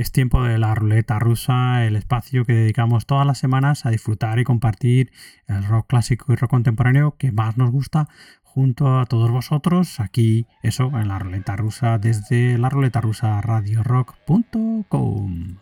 [0.00, 4.38] Es tiempo de la ruleta rusa, el espacio que dedicamos todas las semanas a disfrutar
[4.38, 5.12] y compartir
[5.46, 8.08] el rock clásico y rock contemporáneo que más nos gusta
[8.42, 15.58] junto a todos vosotros aquí, eso, en la ruleta rusa desde la ruleta rusa radiorock.com.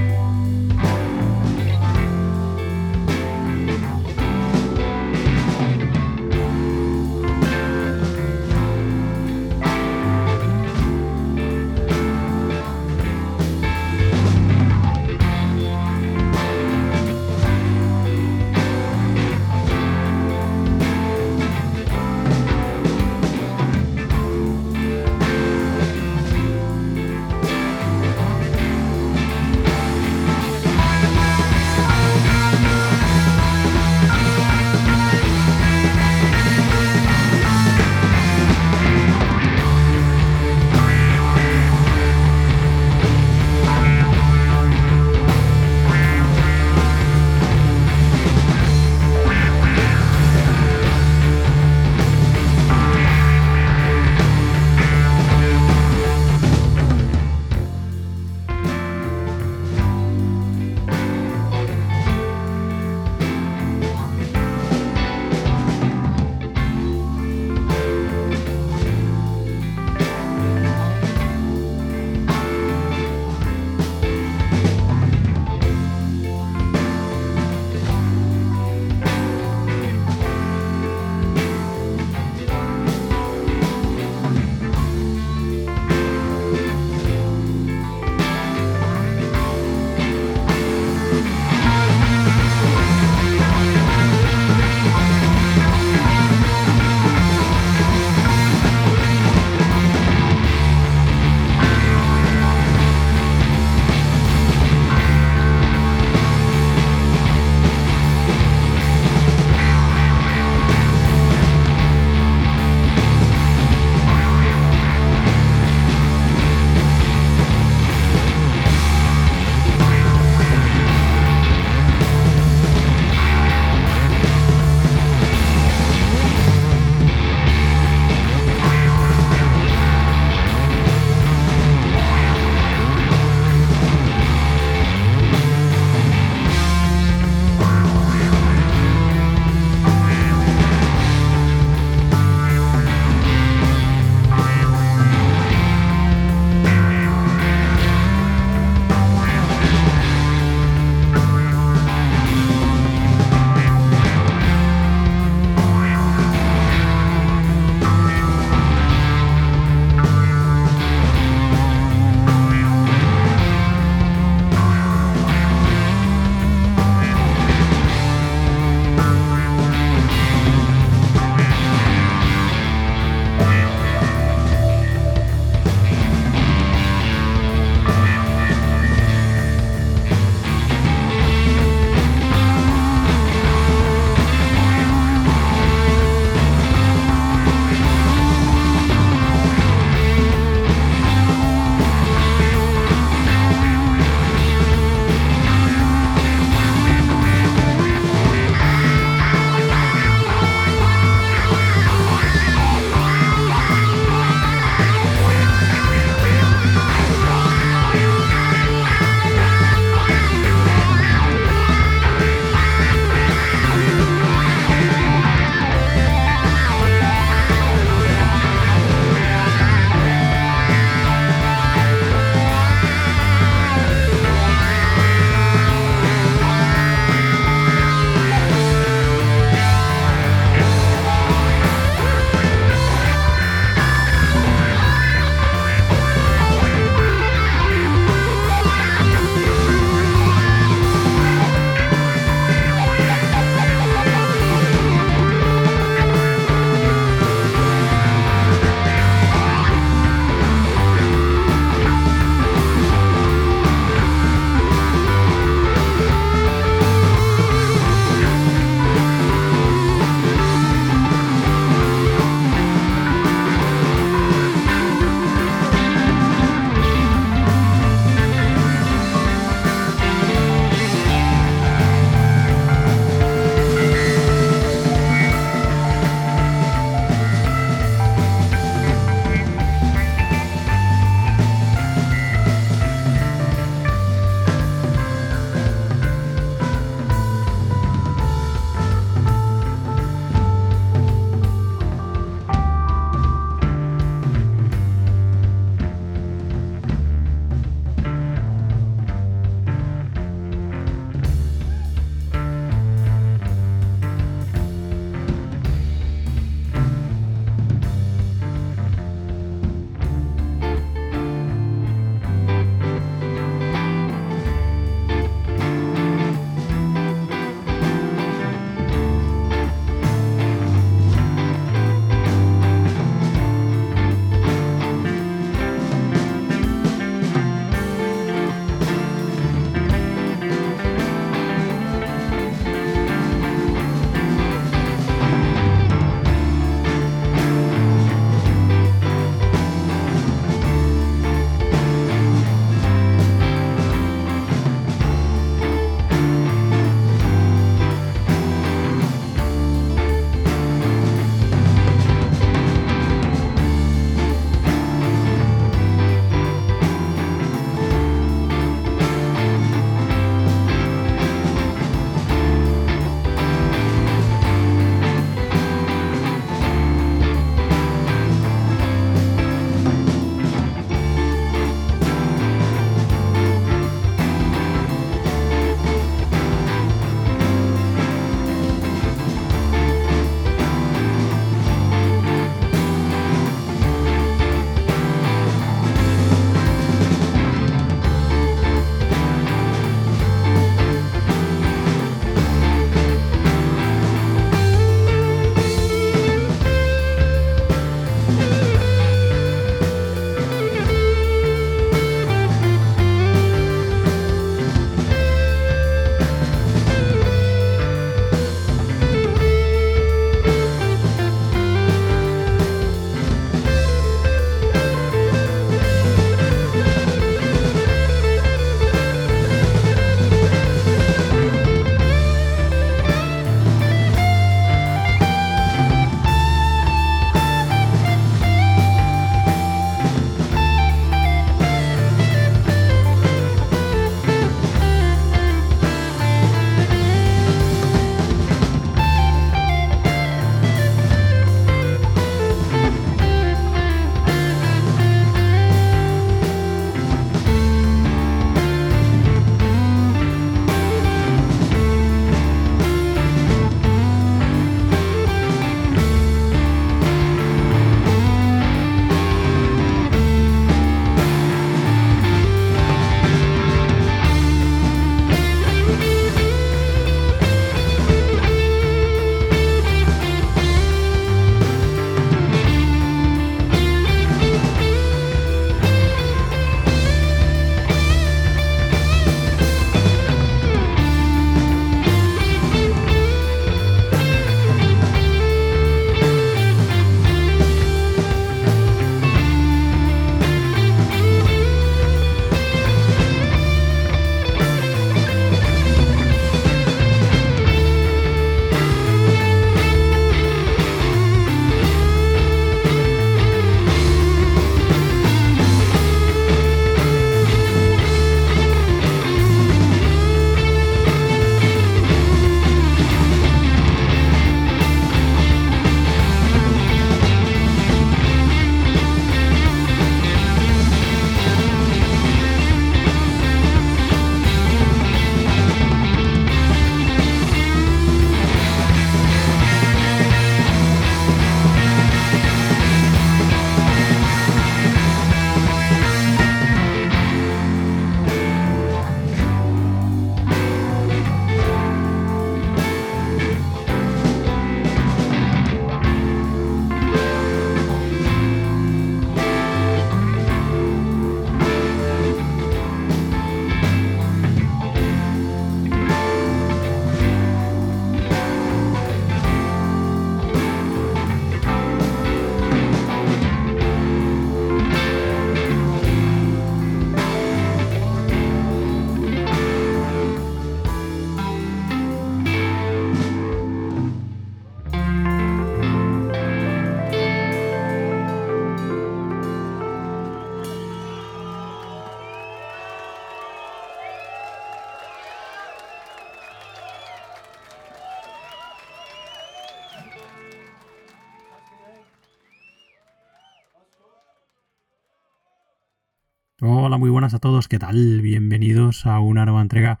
[596.84, 598.22] Hola, muy buenas a todos, ¿qué tal?
[598.22, 600.00] Bienvenidos a una nueva entrega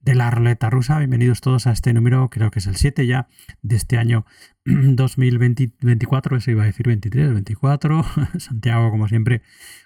[0.00, 0.98] de la ruleta rusa.
[0.98, 3.28] Bienvenidos todos a este número, creo que es el 7 ya,
[3.62, 4.26] de este año
[4.64, 8.04] 2024, eso iba a decir 23, 24.
[8.40, 9.42] Santiago, como siempre,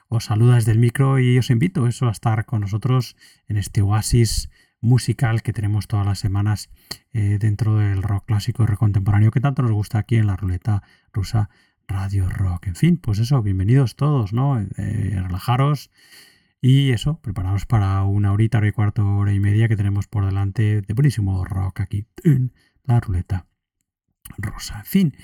[0.09, 3.17] os saluda desde el micro y os invito eso a estar con nosotros
[3.47, 4.49] en este oasis
[4.81, 6.71] musical que tenemos todas las semanas
[7.13, 10.37] eh, dentro del rock clásico y rock contemporáneo que tanto nos gusta aquí en la
[10.37, 10.83] ruleta
[11.13, 11.51] rusa
[11.87, 12.69] Radio Rock.
[12.69, 14.59] En fin, pues eso, bienvenidos todos, ¿no?
[14.59, 15.91] Eh, relajaros
[16.61, 20.27] y eso, preparaos para una horita, hora y cuarto, hora y media que tenemos por
[20.27, 22.53] delante de buenísimo rock aquí en
[22.85, 23.47] la ruleta
[24.39, 24.79] rosa.
[24.79, 25.17] En fin,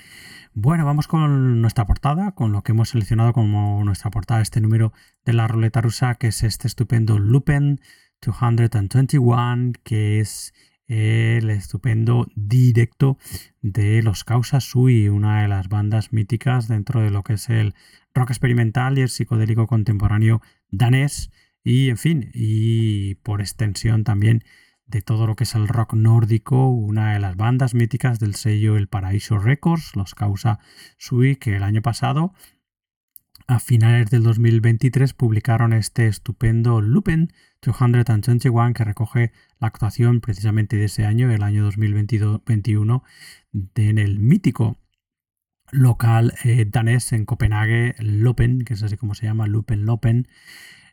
[0.53, 4.93] bueno, vamos con nuestra portada, con lo que hemos seleccionado como nuestra portada, este número
[5.25, 7.79] de la ruleta rusa, que es este estupendo Lupin
[8.21, 10.53] 221, que es
[10.87, 13.17] el estupendo directo
[13.61, 17.75] de los Causa Sui, una de las bandas míticas dentro de lo que es el
[18.13, 21.31] rock experimental y el psicodélico contemporáneo danés
[21.63, 24.43] y en fin, y por extensión también
[24.85, 28.77] de todo lo que es el rock nórdico, una de las bandas míticas del sello
[28.77, 30.59] El Paraíso Records, los Causa
[30.97, 32.33] Sui, que el año pasado,
[33.47, 40.85] a finales del 2023, publicaron este estupendo Lupin 221 que recoge la actuación precisamente de
[40.85, 43.03] ese año, el año 2021,
[43.75, 44.77] en el mítico
[45.71, 50.27] local eh, danés en Copenhague, Lopen, que es así como se llama, Lupen Lopen,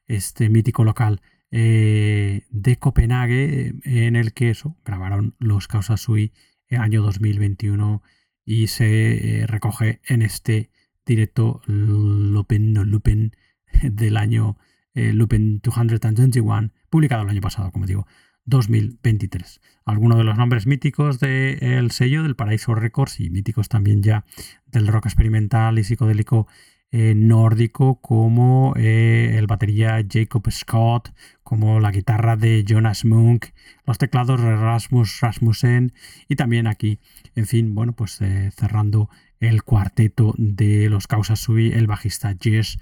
[0.06, 6.32] este mítico local eh, de Copenhague en el que eso, grabaron los Causa Sui
[6.68, 8.02] el año 2021
[8.44, 10.70] y se eh, recoge en este
[11.06, 13.36] directo Lopen, no Lupen
[13.82, 14.56] del año
[14.94, 18.06] eh, Lupin 221, publicado el año pasado, como digo,
[18.46, 19.60] 2023.
[19.84, 24.24] Algunos de los nombres míticos del sello del Paraíso Records y míticos también ya
[24.66, 26.46] del rock experimental y psicodélico
[26.90, 33.46] eh, nórdico, como eh, el batería Jacob Scott, como la guitarra de Jonas Munk,
[33.84, 35.92] los teclados de Rasmus Rasmussen
[36.28, 37.00] y también aquí,
[37.34, 38.20] en fin, bueno, pues
[38.54, 39.10] cerrando
[39.40, 42.78] el cuarteto de los Causas Sui, el bajista Jess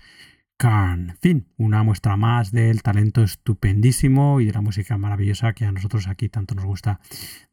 [0.69, 5.73] en fin, una muestra más del talento estupendísimo y de la música maravillosa que a
[5.73, 7.01] nosotros aquí tanto nos gusta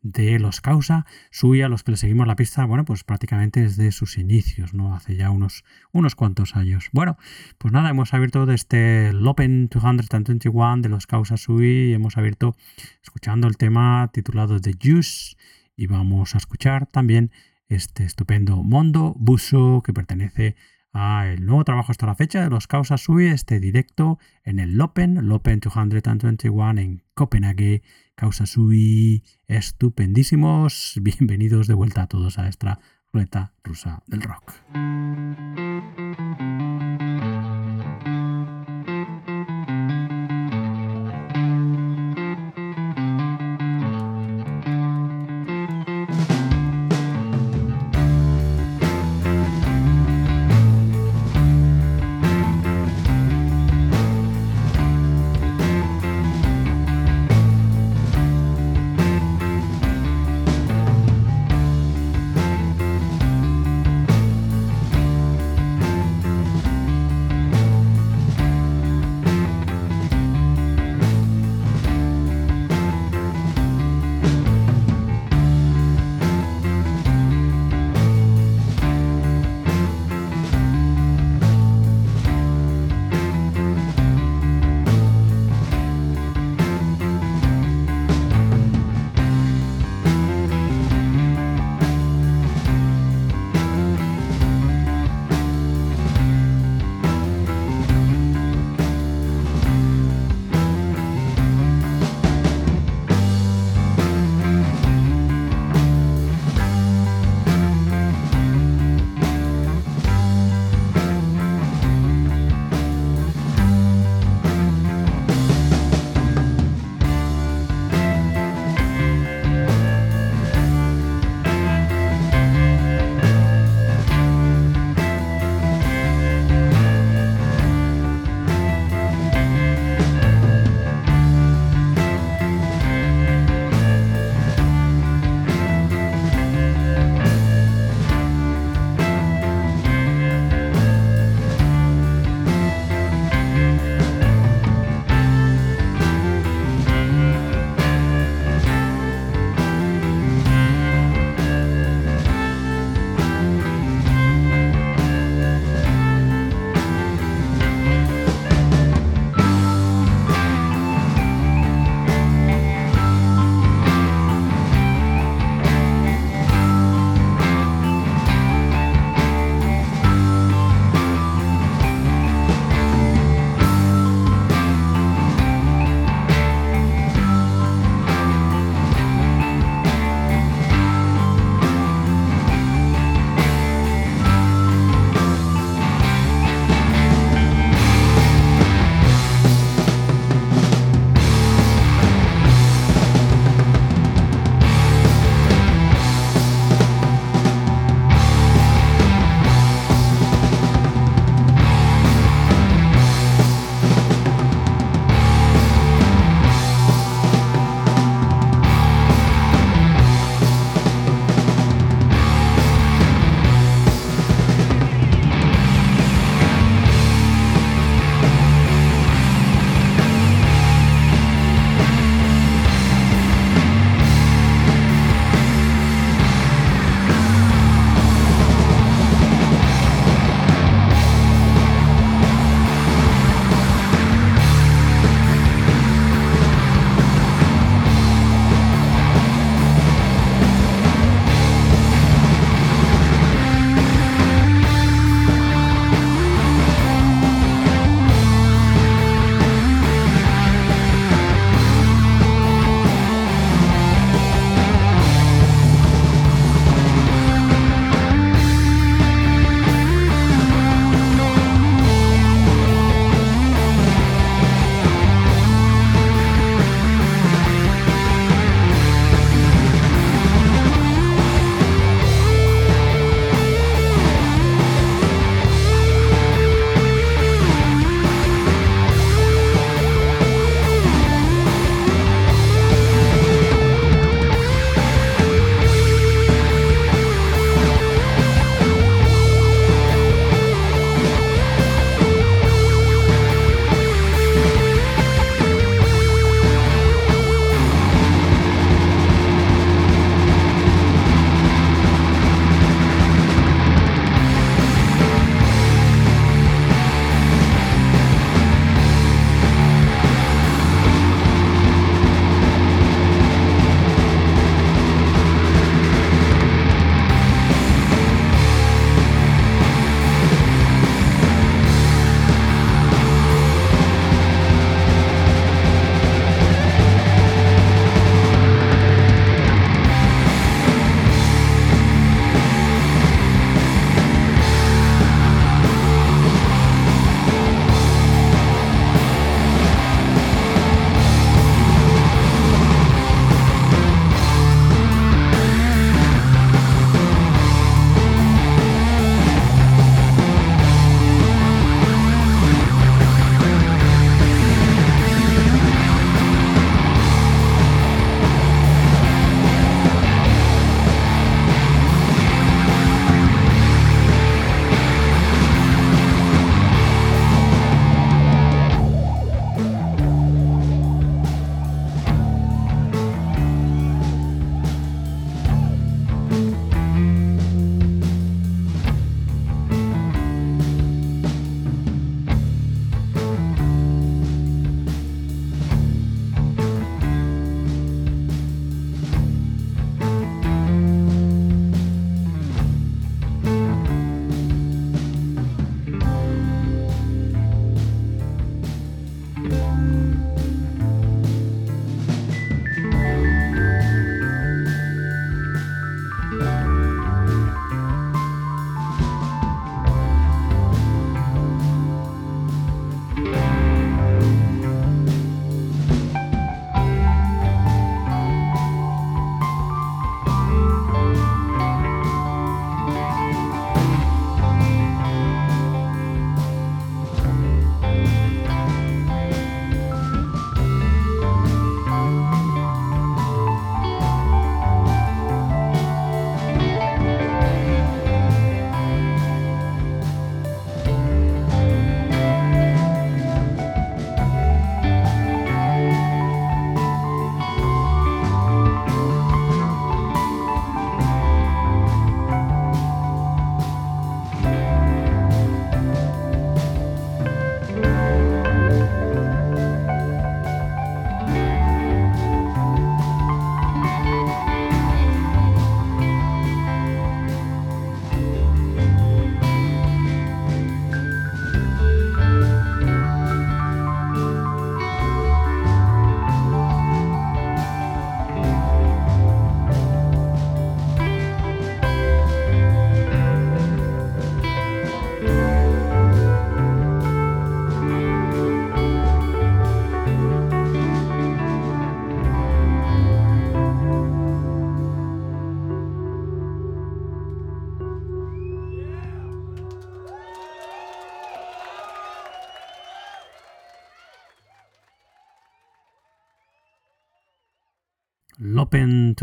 [0.02, 1.06] de los Causa.
[1.32, 4.96] Sui, a los que le seguimos la pista, bueno, pues prácticamente desde sus inicios, ¿no?
[4.96, 6.90] Hace ya unos, unos cuantos años.
[6.94, 7.18] Bueno,
[7.58, 12.56] pues nada, hemos abierto desde el Open 221 de los Causa Sui, hemos abierto
[13.02, 15.36] escuchando el tema titulado The Juice
[15.76, 17.32] y vamos a escuchar también
[17.70, 20.56] este estupendo Mondo Buso que pertenece
[20.94, 25.28] el nuevo trabajo hasta la fecha de los Causa Sui, este directo en el Lopen,
[25.28, 27.84] Lopen 221 en Copenhague.
[28.16, 31.00] Causa Sui, estupendísimos.
[31.02, 32.80] Bienvenidos de vuelta a todos a esta
[33.14, 34.54] ruleta rusa del rock.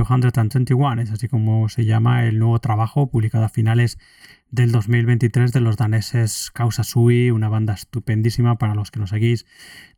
[0.05, 3.99] 221, es así como se llama el nuevo trabajo publicado a finales
[4.51, 9.47] del 2023 de los daneses Causa Sui, una banda estupendísima para los que nos seguís.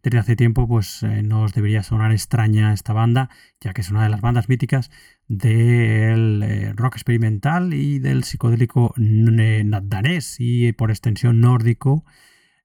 [0.03, 3.31] Desde hace tiempo, pues eh, no os debería sonar extraña esta banda,
[3.61, 4.91] ya que es una de las bandas míticas
[5.27, 12.05] del eh, rock experimental y del psicodélico danés y por extensión nórdico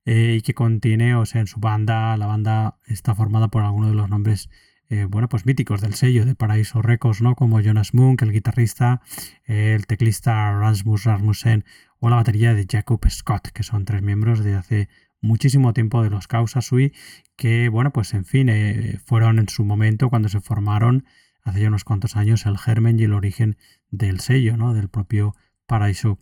[0.05, 3.89] eh, y que contiene, o sea, en su banda, la banda está formada por algunos
[3.89, 4.49] de los nombres
[4.89, 7.35] eh, bueno, pues míticos del sello de Paraíso Records, ¿no?
[7.35, 9.01] Como Jonas Munk, el guitarrista,
[9.45, 11.65] el teclista Rasmus Rasmussen
[11.99, 14.89] o la batería de Jacob Scott, que son tres miembros de hace
[15.21, 16.93] muchísimo tiempo de los Causa Sui,
[17.37, 21.05] que, bueno, pues en fin, eh, fueron en su momento cuando se formaron
[21.43, 23.57] hace ya unos cuantos años el germen y el origen
[23.89, 24.73] del sello, ¿no?
[24.73, 26.19] Del propio Paraíso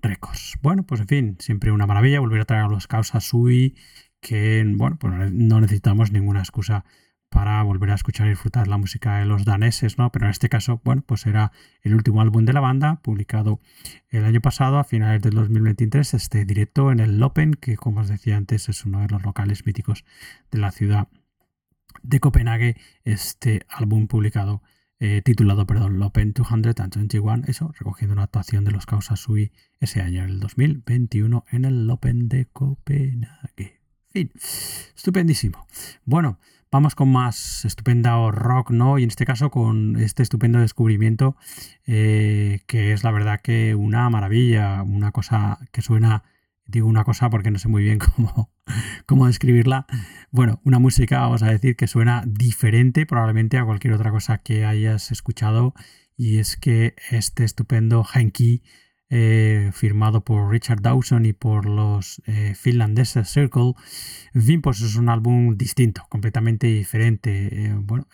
[0.00, 0.58] Records.
[0.62, 3.74] Bueno, pues en fin, siempre una maravilla volver a traer a los Causa Sui,
[4.20, 6.84] que, bueno, pues no necesitamos ninguna excusa
[7.36, 10.10] para volver a escuchar y disfrutar la música de los daneses, ¿no?
[10.10, 13.60] Pero en este caso, bueno, pues era el último álbum de la banda, publicado
[14.08, 18.08] el año pasado, a finales del 2023, este directo en el Lopen, que como os
[18.08, 20.06] decía antes es uno de los locales míticos
[20.50, 21.08] de la ciudad
[22.02, 24.62] de Copenhague, este álbum publicado,
[24.98, 30.24] eh, titulado, perdón, Lopen 221, eso, recogiendo una actuación de los Causa Sui ese año,
[30.24, 33.82] el 2021, en el Lopen de Copenhague.
[34.08, 34.32] Fin,
[34.96, 35.66] estupendísimo.
[36.06, 36.38] Bueno,
[36.70, 38.98] Vamos con más estupenda rock, ¿no?
[38.98, 41.36] Y en este caso con este estupendo descubrimiento,
[41.86, 46.24] eh, que es la verdad que una maravilla, una cosa que suena,
[46.66, 48.50] digo una cosa porque no sé muy bien cómo,
[49.06, 49.86] cómo describirla.
[50.32, 54.64] Bueno, una música, vamos a decir, que suena diferente probablemente a cualquier otra cosa que
[54.64, 55.74] hayas escuchado.
[56.16, 58.62] Y es que este estupendo Henki
[59.08, 63.74] eh, firmado por Richard Dawson y por los eh, finlandeses Circle.
[64.34, 67.66] En fin, pues es un álbum distinto, completamente diferente.
[67.66, 68.08] Eh, bueno,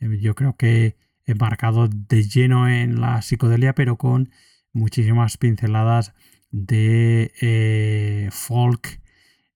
[0.00, 4.30] yo creo que embarcado de lleno en la psicodelia, pero con
[4.72, 6.14] muchísimas pinceladas
[6.50, 9.02] de folk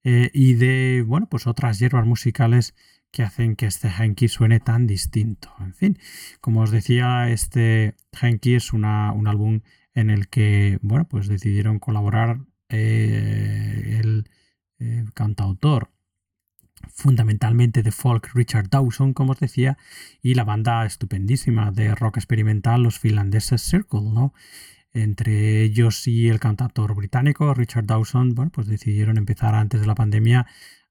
[0.05, 2.75] y de, bueno, pues otras hierbas musicales
[3.11, 5.51] que hacen que este Henki suene tan distinto.
[5.61, 5.99] En fin,
[6.41, 9.63] como os decía, este Henki es un álbum
[9.95, 14.29] en el que, bueno, pues decidieron colaborar eh, el
[14.79, 15.91] eh, cantautor
[16.89, 19.79] fundamentalmente de folk Richard Dawson, como os decía,
[20.23, 24.35] y la banda estupendísima de rock experimental, los finlandeses Circle, ¿no?
[24.93, 29.95] Entre ellos y el cantautor británico Richard Dawson, bueno, pues decidieron empezar antes de la
[29.95, 30.47] pandemia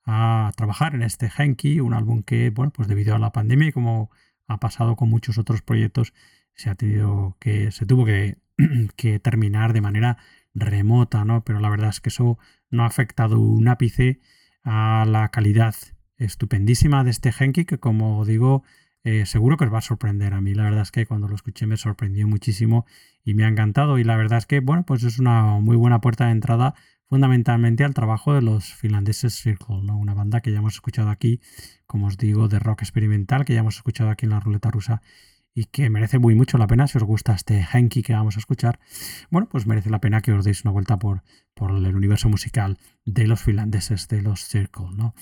[0.05, 3.71] a trabajar en este Henky, un álbum que, bueno, pues debido a la pandemia y
[3.71, 4.11] como
[4.47, 6.13] ha pasado con muchos otros proyectos,
[6.53, 8.37] se ha tenido que, se tuvo que
[8.95, 10.17] que terminar de manera
[10.53, 11.43] remota, ¿no?
[11.43, 12.37] Pero la verdad es que eso
[12.69, 14.19] no ha afectado un ápice
[14.63, 15.75] a la calidad
[16.17, 18.63] estupendísima de este Genki, que como digo,
[19.03, 20.33] eh, seguro que os va a sorprender.
[20.33, 22.85] A mí la verdad es que cuando lo escuché me sorprendió muchísimo
[23.23, 23.99] y me ha encantado.
[23.99, 26.75] Y la verdad es que, bueno, pues es una muy buena puerta de entrada
[27.07, 29.97] fundamentalmente al trabajo de los finlandeses Circle, ¿no?
[29.97, 31.41] una banda que ya hemos escuchado aquí,
[31.85, 35.01] como os digo, de rock experimental, que ya hemos escuchado aquí en la ruleta rusa
[35.55, 38.39] y que merece muy mucho la pena si os gusta este Henki que vamos a
[38.39, 38.79] escuchar.
[39.29, 42.77] Bueno, pues merece la pena que os deis una vuelta por, por el universo musical
[43.05, 45.13] de los finlandeses de los Circle, ¿no?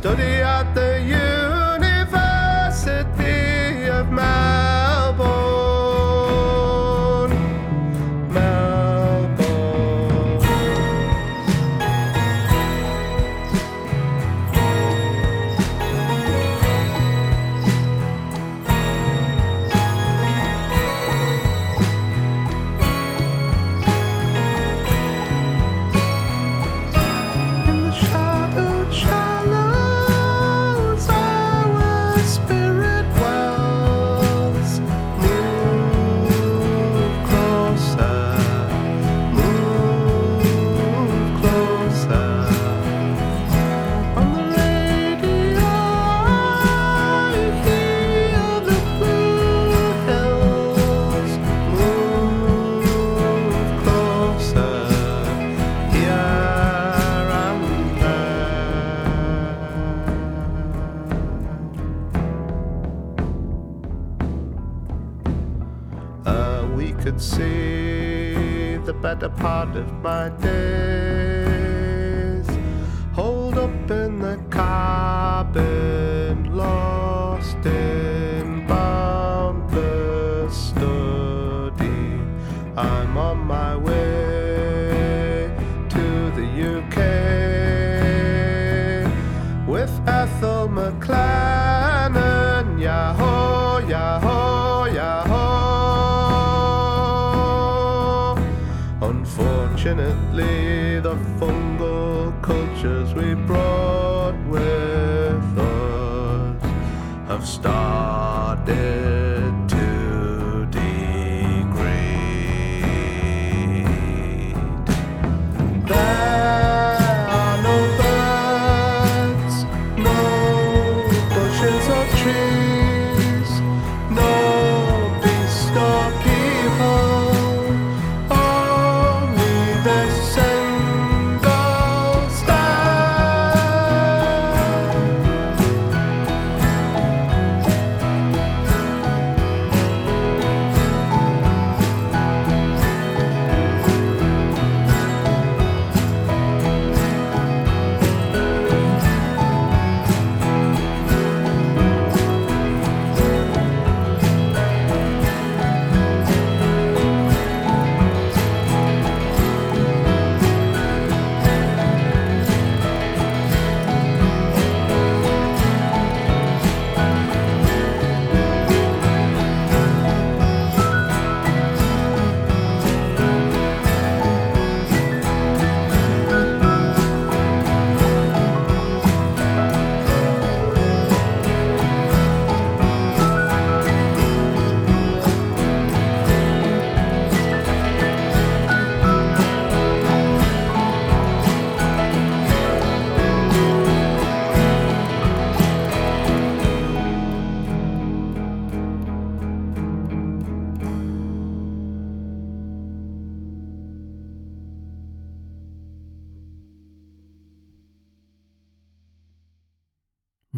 [0.00, 0.37] study
[69.22, 71.68] a part of my days.
[73.14, 74.37] Hold up in the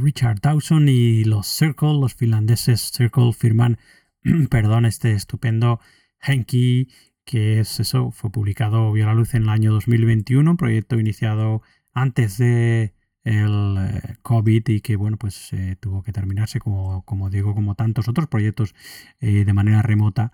[0.01, 3.79] Richard Dawson y los Circle, los finlandeses Circle firman,
[4.51, 5.81] perdón, este estupendo
[6.21, 6.89] Henki,
[7.25, 11.63] que es eso, fue publicado, vio la luz en el año 2021, un proyecto iniciado
[11.93, 17.29] antes de el eh, COVID y que bueno pues eh, tuvo que terminarse como, como
[17.29, 18.75] digo como tantos otros proyectos
[19.21, 20.33] eh, de manera remota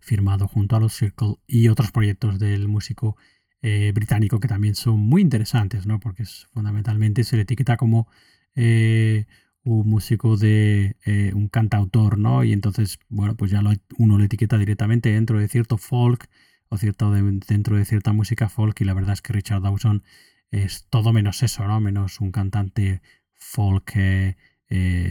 [0.00, 3.16] firmado junto a los Circle y otros proyectos del músico
[3.64, 6.00] eh, británico que también son muy interesantes, ¿no?
[6.00, 8.08] Porque es, fundamentalmente se le etiqueta como
[8.56, 9.26] eh,
[9.62, 12.42] un músico de eh, un cantautor, ¿no?
[12.42, 13.62] Y entonces, bueno, pues ya
[13.98, 16.28] uno lo etiqueta directamente dentro de cierto folk
[16.70, 20.02] o cierto dentro de cierta música folk y la verdad es que Richard Dawson
[20.50, 21.78] es todo menos eso, ¿no?
[21.80, 23.00] Menos un cantante
[23.34, 23.92] folk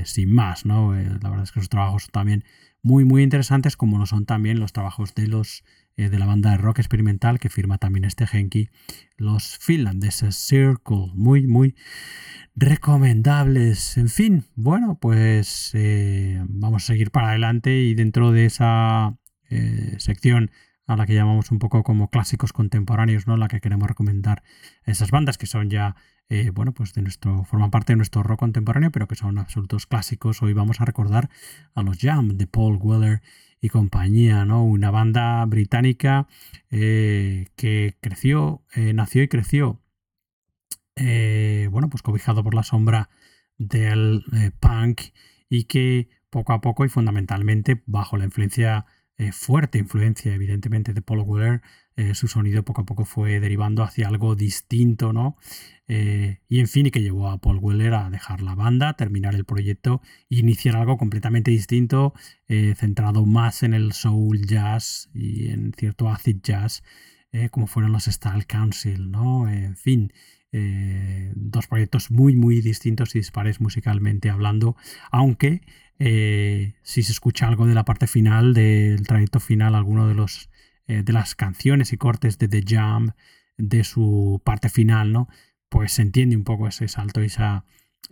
[0.04, 0.94] sin más, ¿no?
[0.94, 2.44] la verdad es que sus trabajos también
[2.82, 5.64] muy, muy interesantes, como lo son también los trabajos de los
[5.98, 8.70] eh, de la banda de rock experimental que firma también este Genki,
[9.18, 11.76] los finlandeses Circle, muy, muy
[12.56, 13.98] recomendables.
[13.98, 19.18] En fin, bueno, pues eh, vamos a seguir para adelante y dentro de esa
[19.50, 20.52] eh, sección
[20.88, 23.38] a la que llamamos un poco como clásicos contemporáneos, ¿no?
[23.38, 24.44] La que queremos recomendar
[24.86, 25.96] esas bandas que son ya
[26.54, 30.42] bueno, pues de nuestro, forman parte de nuestro rock contemporáneo, pero que son absolutos clásicos.
[30.42, 31.30] Hoy vamos a recordar
[31.76, 33.22] a los Jam de Paul Weller
[33.62, 34.64] y compañía, ¿no?
[34.66, 36.28] Una banda británica
[36.72, 39.80] eh, que creció, eh, nació y creció,
[41.72, 43.10] bueno, pues cobijado por la sombra
[43.58, 44.24] del
[44.60, 45.02] punk
[45.50, 48.86] y que poco a poco y fundamentalmente bajo la influencia
[49.32, 51.62] fuerte influencia, evidentemente, de Paul Weller,
[52.14, 55.38] su sonido poco a poco fue derivando hacia algo distinto, ¿no?
[55.94, 59.36] Eh, y en fin, y que llevó a Paul Weller a dejar la banda, terminar
[59.36, 62.14] el proyecto e iniciar algo completamente distinto,
[62.48, 66.82] eh, centrado más en el soul jazz y en cierto acid jazz,
[67.34, 69.50] eh, como fueron los Style Council, ¿no?
[69.50, 70.14] En fin,
[71.36, 74.78] dos proyectos muy, muy distintos y dispares musicalmente hablando,
[75.12, 75.62] aunque
[75.98, 80.50] si se escucha algo de la parte final, del trayecto final, alguno de los
[80.88, 83.14] de las canciones y cortes de The Jam,
[83.58, 85.28] de su parte final, ¿no?
[85.72, 87.64] pues se entiende un poco ese salto, esa,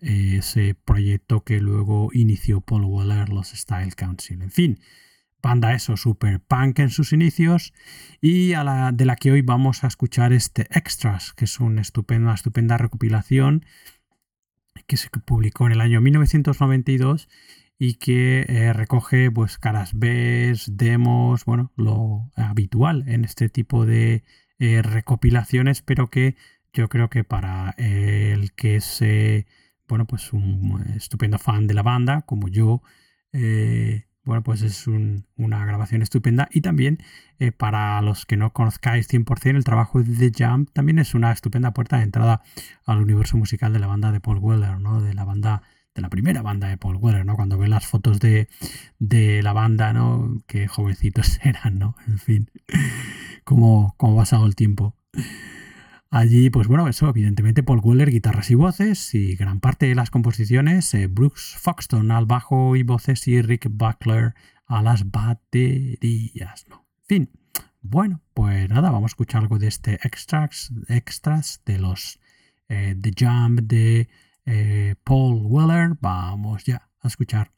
[0.01, 4.41] eh, ese proyecto que luego inició Paul Weller, los Style Council.
[4.41, 4.79] En fin,
[5.41, 7.73] banda eso, super punk en sus inicios
[8.21, 11.81] y a la, de la que hoy vamos a escuchar este Extras, que es una
[11.81, 13.65] estupenda, estupenda recopilación
[14.87, 17.27] que se publicó en el año 1992
[17.79, 24.23] y que eh, recoge pues caras B, demos, bueno, lo habitual en este tipo de
[24.59, 26.35] eh, recopilaciones, pero que
[26.73, 29.01] yo creo que para el que es,
[29.87, 32.83] bueno, pues un estupendo fan de la banda, como yo,
[33.33, 36.47] eh, bueno, pues es una grabación estupenda.
[36.51, 36.99] Y también
[37.39, 41.31] eh, para los que no conozcáis 100% el trabajo de The Jump, también es una
[41.31, 42.43] estupenda puerta de entrada
[42.85, 45.01] al universo musical de la banda de Paul Weller, ¿no?
[45.01, 45.63] De la banda
[45.99, 47.35] de la primera banda de Paul Weller, ¿no?
[47.35, 48.47] Cuando ve las fotos de,
[48.99, 50.41] de la banda, ¿no?
[50.47, 51.95] Qué jovencitos eran, ¿no?
[52.07, 52.49] En fin,
[53.43, 54.95] cómo, cómo ha pasado el tiempo.
[56.09, 60.09] Allí, pues bueno, eso, evidentemente Paul Weller, guitarras y voces, y gran parte de las
[60.09, 64.33] composiciones, eh, Brooks Foxton al bajo y voces y Rick Buckler
[64.65, 66.85] a las baterías, ¿no?
[67.01, 67.29] En fin,
[67.81, 72.19] bueno, pues nada, vamos a escuchar algo de este extras, extras de los
[72.69, 74.09] eh, The Jump de
[74.49, 75.95] eh, Paul Weller.
[76.01, 77.51] Vamos ya a escuchar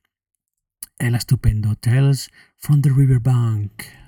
[0.99, 4.00] el estupendo Tales from the Riverbank.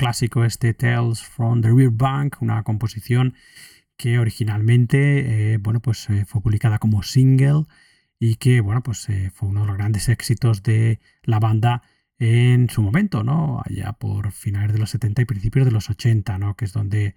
[0.00, 3.34] Clásico este Tales from the Rear Bank, una composición
[3.98, 7.66] que originalmente eh, bueno, pues, eh, fue publicada como single
[8.18, 11.82] y que bueno, pues, eh, fue uno de los grandes éxitos de la banda
[12.18, 13.60] en su momento, ¿no?
[13.62, 16.56] Allá por finales de los 70 y principios de los 80, ¿no?
[16.56, 17.14] Que es donde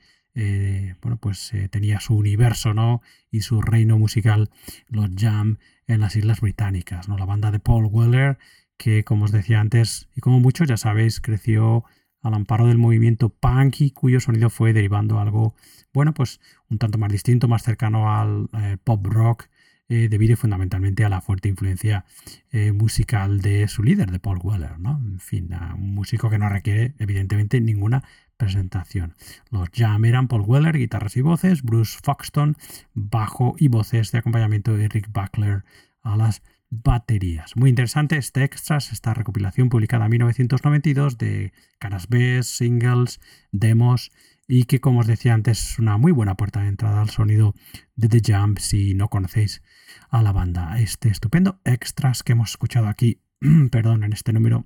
[1.02, 3.02] bueno, pues tenía su universo, ¿no?
[3.32, 4.50] Y su reino musical,
[4.90, 7.18] los Jam, en las Islas Británicas, ¿no?
[7.18, 8.40] La banda de Paul Weller,
[8.78, 11.86] que como os decía antes, y como muchos ya sabéis, creció
[12.24, 15.54] al amparo del movimiento punky, cuyo sonido fue derivando algo,
[15.94, 19.50] bueno, pues un tanto más distinto, más cercano al eh, pop rock,
[19.90, 22.06] eh, debido fundamentalmente a la fuerte influencia
[22.52, 25.00] eh, musical de su líder, de Paul Weller, ¿no?
[25.06, 28.04] En fin, un músico que no requiere, evidentemente, ninguna
[28.38, 29.14] presentación.
[29.52, 32.56] Los Jam eran Paul Weller, guitarras y voces, Bruce Foxton,
[32.94, 35.64] bajo y voces de acompañamiento de Rick Buckler
[36.02, 36.42] a las
[36.82, 37.56] baterías.
[37.56, 43.20] Muy interesante este extras, esta recopilación publicada en 1992 de caras B, singles,
[43.52, 44.12] demos
[44.48, 47.54] y que como os decía antes es una muy buena puerta de entrada al sonido
[47.96, 49.62] de The Jump si no conocéis
[50.10, 50.80] a la banda.
[50.80, 53.22] Este estupendo extras que hemos escuchado aquí,
[53.72, 54.66] perdón, en este número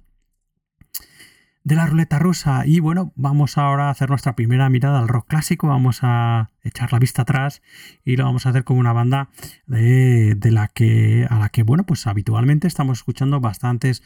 [1.64, 2.64] de la ruleta rusa.
[2.66, 5.68] Y bueno, vamos ahora a hacer nuestra primera mirada al rock clásico.
[5.68, 7.62] Vamos a echar la vista atrás
[8.06, 9.30] y lo vamos a hacer con una banda
[9.66, 14.04] de, la que, a la que, bueno, pues habitualmente estamos escuchando bastantes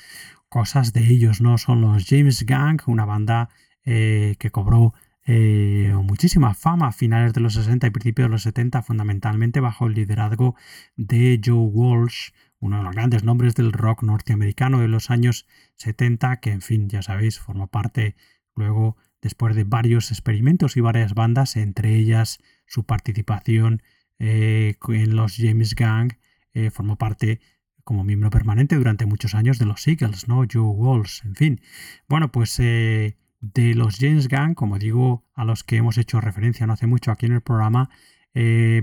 [0.49, 1.57] cosas de ellos, ¿no?
[1.57, 3.49] Son los James Gang, una banda
[3.85, 4.93] eh, que cobró
[5.25, 9.85] eh, muchísima fama a finales de los 60 y principios de los 70, fundamentalmente bajo
[9.85, 10.55] el liderazgo
[10.95, 12.31] de Joe Walsh,
[12.61, 16.87] uno de los grandes nombres del rock norteamericano de los años 70, que en fin,
[16.87, 18.15] ya sabéis, formó parte
[18.55, 23.81] luego, después de varios experimentos y varias bandas, entre ellas su participación
[24.19, 26.13] eh, en los James Gang,
[26.53, 27.41] eh, formó parte
[27.83, 30.43] como miembro permanente durante muchos años de los Eagles, ¿no?
[30.51, 31.61] Joe Walsh, en fin.
[32.07, 36.67] Bueno, pues eh, de los James Gang, como digo, a los que hemos hecho referencia
[36.67, 37.89] no hace mucho aquí en el programa,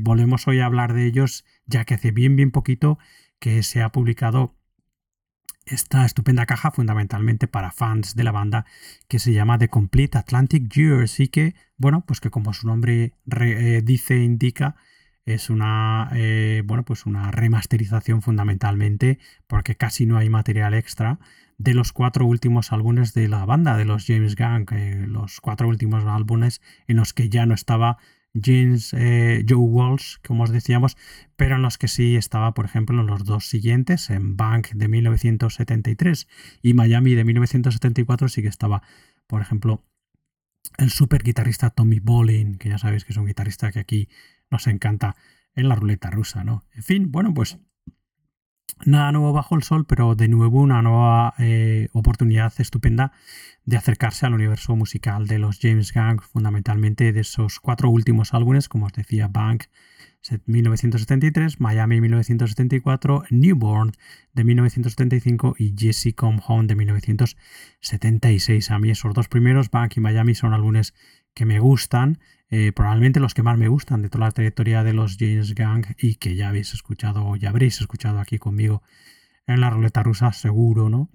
[0.00, 2.98] volvemos hoy a hablar de ellos, ya que hace bien, bien poquito
[3.38, 4.54] que se ha publicado
[5.66, 8.64] esta estupenda caja fundamentalmente para fans de la banda
[9.06, 13.12] que se llama The Complete Atlantic Years y que, bueno, pues que como su nombre
[13.40, 14.76] eh, dice, indica,
[15.24, 21.18] es una, eh, bueno, pues una remasterización fundamentalmente porque casi no hay material extra
[21.58, 24.70] de los cuatro últimos álbumes de la banda, de los James Gang,
[25.08, 27.98] los cuatro últimos álbumes en los que ya no estaba
[28.34, 30.96] James eh, Joe Walsh, como os decíamos,
[31.36, 34.88] pero en los que sí estaba, por ejemplo, en los dos siguientes, en Bank de
[34.88, 36.28] 1973
[36.62, 38.82] y Miami de 1974, sí que estaba,
[39.26, 39.84] por ejemplo,
[40.76, 44.08] el super guitarrista Tommy Bolin, que ya sabéis que es un guitarrista que aquí
[44.50, 45.16] nos encanta
[45.54, 46.64] en la ruleta rusa, ¿no?
[46.72, 47.58] En fin, bueno, pues
[48.84, 53.12] Nada nuevo bajo el sol, pero de nuevo una nueva eh, oportunidad estupenda
[53.64, 58.68] de acercarse al universo musical de los James Gang, fundamentalmente de esos cuatro últimos álbumes,
[58.68, 59.64] como os decía, Bank
[60.46, 63.92] 1973, Miami 1974, Newborn
[64.34, 68.70] de 1975 y Jesse Come Home de 1976.
[68.70, 70.94] A mí esos dos primeros, Bank y Miami, son álbumes
[71.38, 72.18] que me gustan
[72.50, 75.86] eh, probablemente los que más me gustan de toda la trayectoria de los James Gang
[75.98, 78.82] y que ya habéis escuchado o ya habréis escuchado aquí conmigo
[79.46, 81.10] en la ruleta rusa, seguro, ¿no?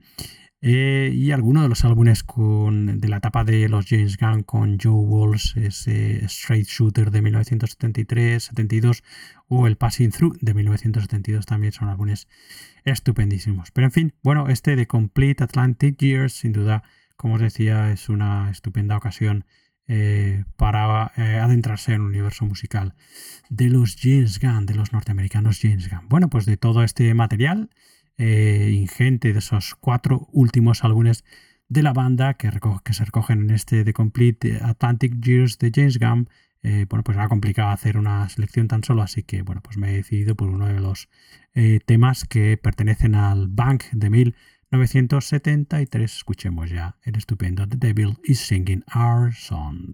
[0.61, 4.79] Eh, y algunos de los álbumes con, de la etapa de los James Gang con
[4.81, 9.03] Joe Walsh, ese Straight Shooter de 1973-72
[9.49, 12.29] o el Passing Through de 1972 también son álbumes
[12.85, 13.71] estupendísimos.
[13.71, 16.83] Pero en fin, bueno, este de Complete Atlantic Years, sin duda,
[17.17, 19.43] como os decía, es una estupenda ocasión
[19.85, 22.93] eh, para eh, adentrarse en el universo musical
[23.49, 26.07] de los James Gunn, de los norteamericanos James Gunn.
[26.07, 27.69] Bueno, pues de todo este material
[28.17, 31.25] eh, ingente, de esos cuatro últimos álbumes
[31.67, 32.49] de la banda que,
[32.85, 36.29] que, se recogen en este The Complete Atlantic Years de James Gunn,
[36.89, 39.95] bueno, pues era complicado hacer una selección tan solo, así que bueno, pues me he
[39.95, 41.09] decidido por uno de los
[41.85, 44.35] temas que pertenecen al Bank de Mil
[44.73, 49.93] 973 escuchemos ya el estupendo The Devil is Singing Our Song.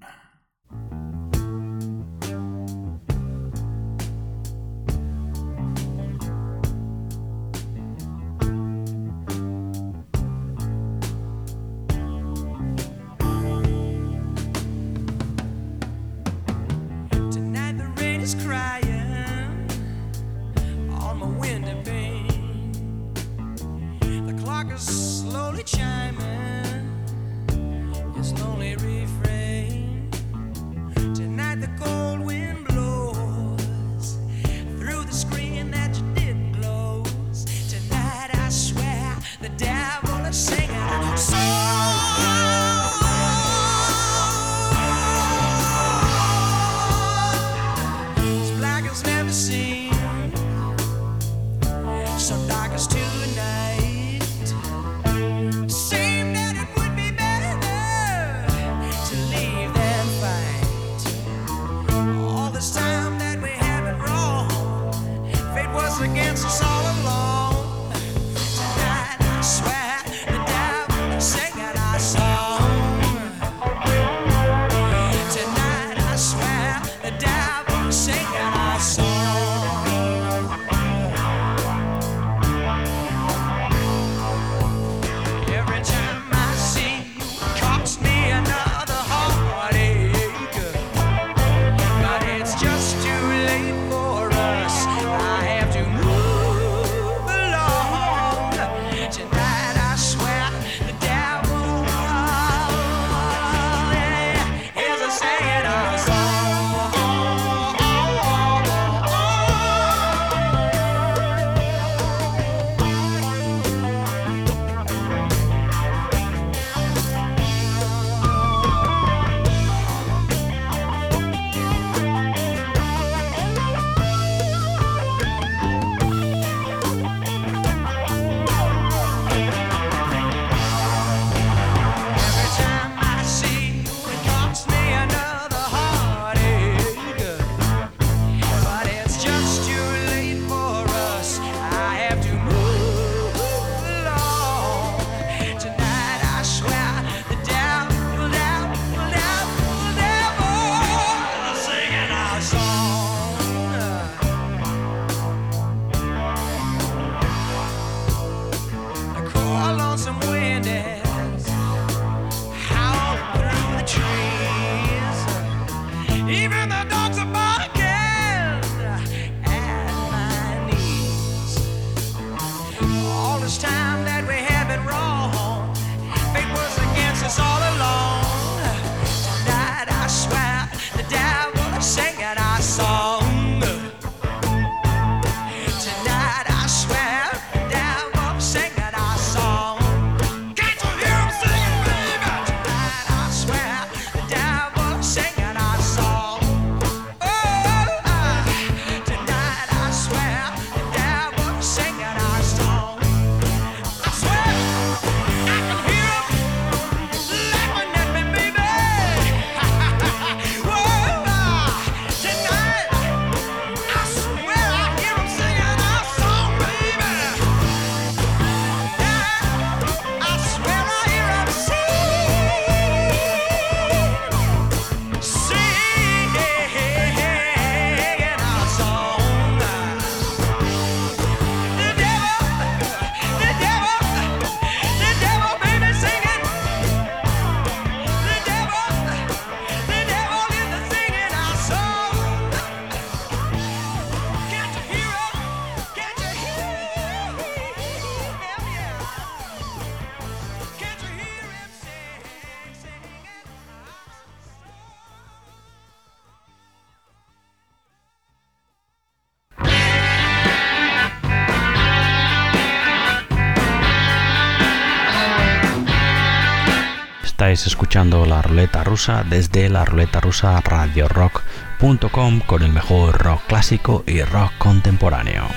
[267.79, 274.03] Escuchando la ruleta rusa desde la ruleta rusa radio rock.com con el mejor rock clásico
[274.05, 275.47] y rock contemporáneo.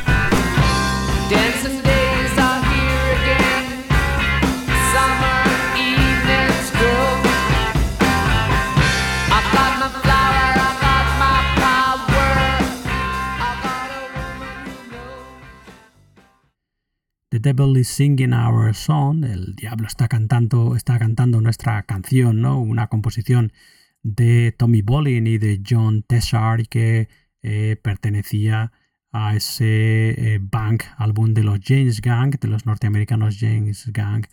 [17.33, 22.61] The Devil is Singing Our Song, el diablo está cantando, está cantando nuestra canción, ¿no?
[22.61, 23.55] Una composición
[24.03, 27.09] de Tommy Bolin y de John Tessar que
[27.41, 28.73] eh, pertenecía
[29.13, 34.27] a ese eh, Bank álbum de los James Gang, de los norteamericanos James Gang,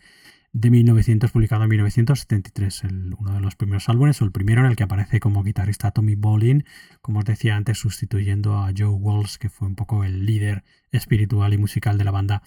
[0.51, 2.83] de 1900, publicado en 1973,
[3.17, 6.15] uno de los primeros álbumes, o el primero en el que aparece como guitarrista Tommy
[6.15, 6.65] Bolin,
[7.01, 11.53] como os decía antes, sustituyendo a Joe Walsh, que fue un poco el líder espiritual
[11.53, 12.41] y musical de la banda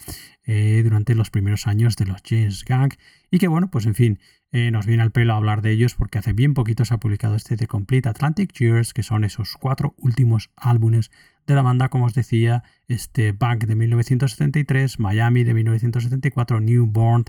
[0.45, 2.93] eh, durante los primeros años de los James Gang,
[3.31, 4.19] y que bueno, pues en fin,
[4.53, 7.35] eh, nos viene al pelo hablar de ellos porque hace bien poquito se ha publicado
[7.35, 11.11] este The Complete Atlantic Years, que son esos cuatro últimos álbumes
[11.47, 17.25] de la banda, como os decía, este Bank de 1973, Miami de 1974, Newborn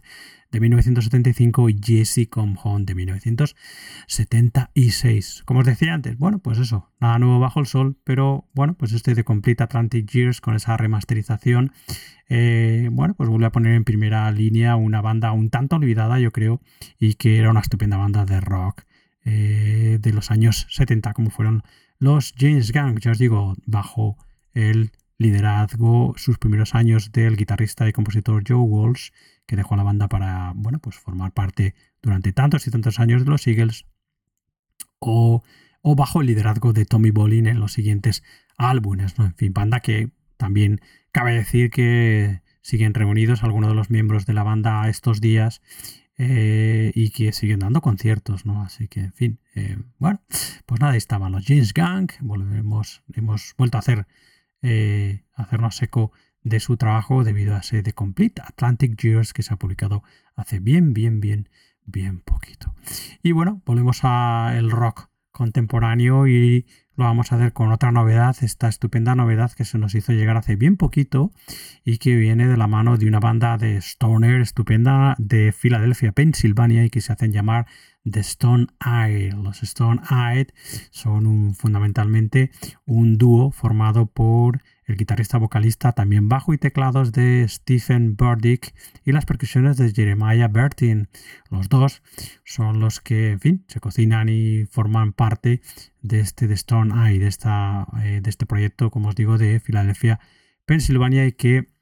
[0.51, 5.43] de 1975 y Jesse Come Home de 1976.
[5.45, 9.15] Como os decía antes, bueno, pues eso, nuevo bajo el sol, pero bueno, pues este
[9.15, 11.71] de Complete Atlantic Years con esa remasterización,
[12.29, 16.31] eh, bueno, pues vuelve a poner en primera línea una banda un tanto olvidada, yo
[16.31, 16.61] creo,
[16.99, 18.83] y que era una estupenda banda de rock
[19.25, 21.63] eh, de los años 70, como fueron
[21.99, 24.17] los James Gang, ya os digo, bajo
[24.53, 29.09] el liderazgo, sus primeros años del guitarrista y compositor Joe Walsh,
[29.45, 33.31] que dejó la banda para, bueno, pues formar parte durante tantos y tantos años de
[33.31, 33.85] los Eagles,
[34.99, 35.43] o,
[35.83, 38.23] bajo el liderazgo de Tommy Bolin en los siguientes
[38.57, 39.25] álbumes, ¿no?
[39.25, 40.81] En fin, banda que también
[41.11, 45.61] cabe decir que siguen reunidos algunos de los miembros de la banda estos días
[46.17, 48.63] eh, y que siguen dando conciertos, ¿no?
[48.63, 50.21] Así que, en fin, eh, bueno,
[50.65, 54.07] pues nada, ahí estaban los James Gang, volvemos, hemos vuelto a hacer,
[54.61, 56.11] eh, hacernos eco
[56.43, 60.03] de su trabajo debido a ese The Complete Atlantic Years que se ha publicado
[60.35, 61.49] hace bien, bien, bien,
[61.85, 62.73] bien poquito.
[63.21, 66.65] Y bueno, volvemos al rock contemporáneo y
[66.95, 70.37] lo vamos a hacer con otra novedad, esta estupenda novedad que se nos hizo llegar
[70.37, 71.31] hace bien poquito
[71.83, 76.85] y que viene de la mano de una banda de stoner estupenda de Filadelfia, Pensilvania
[76.85, 77.65] y que se hacen llamar
[78.09, 79.31] The Stone Eye.
[79.31, 80.47] Los Stone Eye
[80.91, 82.51] son fundamentalmente
[82.85, 88.73] un dúo formado por el guitarrista vocalista, también bajo y teclados de Stephen Burdick
[89.05, 91.09] y las percusiones de Jeremiah Bertin.
[91.49, 92.01] Los dos
[92.43, 95.61] son los que, en fin, se cocinan y forman parte
[96.01, 99.59] de este de Stone Eye, de, esta, eh, de este proyecto, como os digo, de
[99.59, 100.19] Filadelfia,
[100.65, 101.73] Pensilvania y que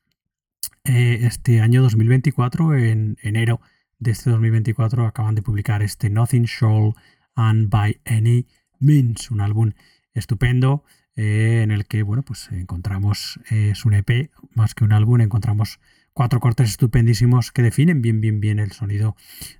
[0.83, 3.61] eh, este año 2024, en enero
[3.99, 6.93] de este 2024, acaban de publicar este Nothing Shall
[7.35, 8.47] and By Any
[8.79, 9.73] Means, un álbum
[10.13, 10.83] estupendo
[11.15, 15.21] eh, en el que bueno, pues encontramos, eh, es un EP más que un álbum,
[15.21, 15.79] encontramos
[16.13, 19.15] cuatro cortes estupendísimos que definen bien, bien, bien el sonido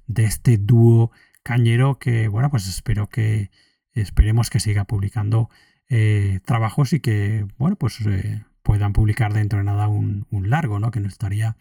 [0.07, 1.11] de este dúo
[1.43, 3.51] cañero que, bueno, pues espero que,
[3.93, 5.49] esperemos que siga publicando
[5.89, 7.99] eh, trabajos y que, bueno, pues
[8.63, 10.91] puedan publicar dentro de nada un, largo, ¿no?
[10.91, 11.57] Que no estaría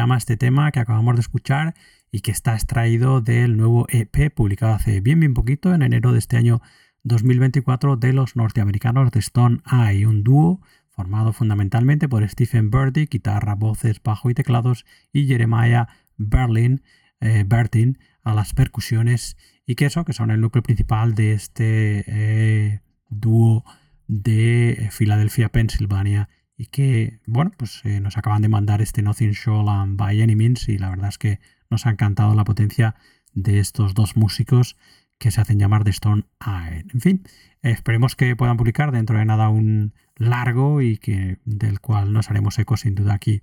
[0.06, 1.74] Llama este tema que acabamos de escuchar
[2.12, 6.20] y que está extraído del nuevo EP publicado hace bien bien poquito, en enero de
[6.20, 6.62] este año
[7.02, 13.56] 2024, de los norteamericanos de Stone Eye, un dúo formado fundamentalmente por Stephen Birdie, guitarra,
[13.56, 16.84] voces, bajo y teclados, y Jeremiah Berlin,
[17.20, 19.36] eh, Bertin a las percusiones,
[19.66, 23.64] y que eso, que son el núcleo principal de este eh, dúo
[24.06, 29.96] de Filadelfia, Pensilvania, y que, bueno, pues eh, nos acaban de mandar este Nothing Shoreland
[29.96, 31.40] by Any Means y la verdad es que
[31.70, 32.96] nos ha encantado la potencia
[33.34, 34.76] de estos dos músicos
[35.18, 36.84] que se hacen llamar de Stone Eye.
[36.92, 37.22] En fin,
[37.62, 42.58] esperemos que puedan publicar dentro de nada un largo y que del cual nos haremos
[42.58, 43.42] eco sin duda aquí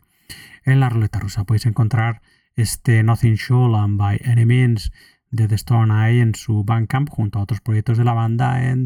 [0.63, 1.43] en la ruleta rusa.
[1.43, 2.21] Podéis encontrar
[2.55, 4.91] este Nothing Shoreland by Any Means
[5.29, 8.85] de The Stone Eye en su Bandcamp junto a otros proyectos de la banda en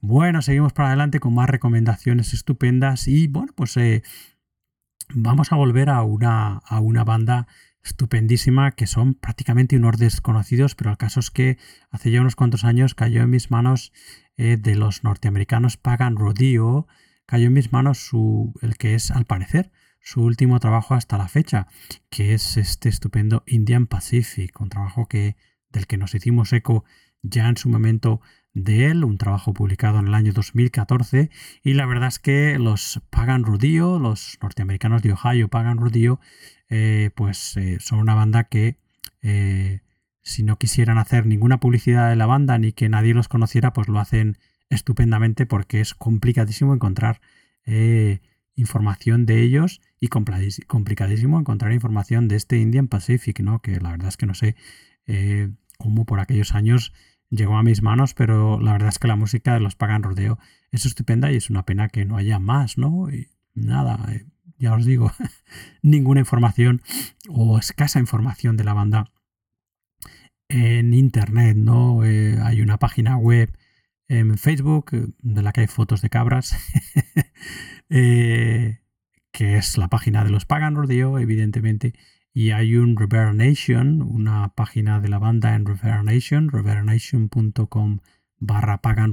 [0.00, 4.02] bueno, seguimos para adelante con más recomendaciones estupendas y bueno, pues eh,
[5.14, 7.46] vamos a volver a una, a una banda
[7.82, 11.58] estupendísima que son prácticamente unos desconocidos, pero el caso es que
[11.90, 13.92] hace ya unos cuantos años cayó en mis manos
[14.36, 16.86] eh, de los norteamericanos Pagan Rodeo,
[17.26, 21.28] cayó en mis manos su, el que es al parecer su último trabajo hasta la
[21.28, 21.66] fecha,
[22.08, 25.36] que es este estupendo Indian Pacific, un trabajo que,
[25.70, 26.84] del que nos hicimos eco
[27.22, 28.20] ya en su momento
[28.54, 31.30] de él, un trabajo publicado en el año 2014,
[31.62, 36.20] y la verdad es que los Pagan Rodeo, los norteamericanos de Ohio Pagan Rodeo,
[36.68, 38.76] eh, pues eh, son una banda que
[39.22, 39.80] eh,
[40.22, 43.88] si no quisieran hacer ninguna publicidad de la banda ni que nadie los conociera, pues
[43.88, 44.38] lo hacen
[44.70, 47.20] estupendamente porque es complicadísimo encontrar
[48.54, 53.60] información de ellos y complicadísimo encontrar información de este Indian Pacific, ¿no?
[53.60, 54.56] Que la verdad es que no sé
[55.78, 56.92] cómo por aquellos años
[57.30, 60.38] llegó a mis manos, pero la verdad es que la música de los Pagan Rodeo
[60.70, 63.10] es estupenda y es una pena que no haya más, ¿no?
[63.10, 64.26] Y nada, eh,
[64.58, 65.12] ya os digo,
[65.82, 66.82] ninguna información
[67.28, 69.10] o escasa información de la banda
[70.48, 72.04] en internet, ¿no?
[72.04, 73.56] Eh, hay una página web
[74.08, 76.56] en Facebook eh, de la que hay fotos de cabras,
[77.88, 81.94] que es la página de los Pagan Rodeo, evidentemente,
[82.38, 82.94] y hay un
[83.34, 87.98] Nation, una página de la banda en Reverbnation, reverbnation.com
[88.38, 89.10] barra Pagan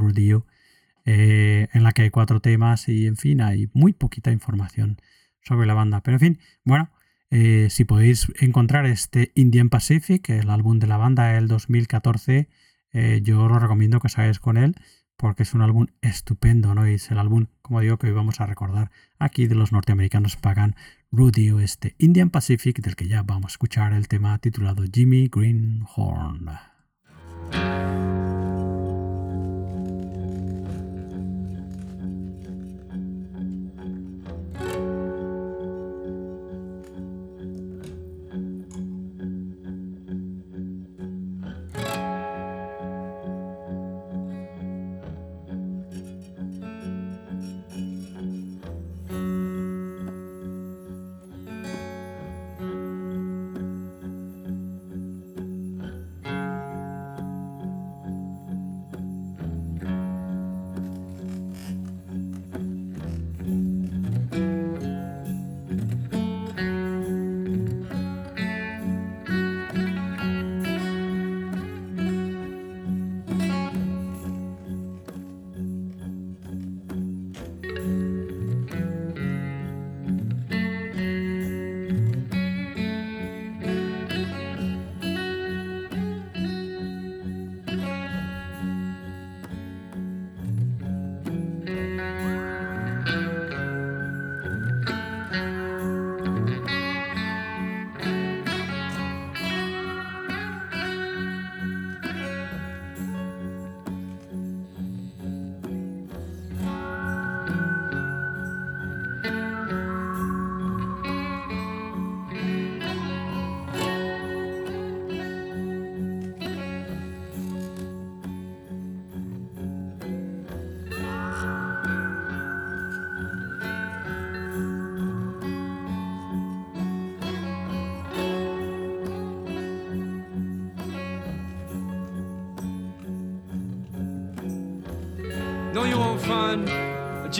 [1.05, 5.01] eh, en la que hay cuatro temas y en fin, hay muy poquita información
[5.41, 6.01] sobre la banda.
[6.03, 6.91] Pero en fin, bueno,
[7.31, 12.47] eh, si podéis encontrar este Indian Pacific, el álbum de la banda del 2014,
[12.93, 14.75] eh, yo os recomiendo que os con él
[15.17, 16.85] porque es un álbum estupendo, ¿no?
[16.85, 20.75] Es el álbum, como digo, que hoy vamos a recordar aquí de los norteamericanos Pagan
[21.11, 26.49] Rudy Oeste Indian Pacific, del que ya vamos a escuchar el tema titulado Jimmy Greenhorn.